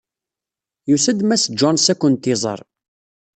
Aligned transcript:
Yusa-d 0.89 1.19
Mass 1.27 1.43
Jones 1.59 1.85
ad 1.91 1.97
kent-iẓeṛ. 1.99 2.59